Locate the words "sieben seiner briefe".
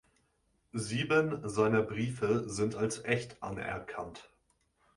0.73-2.49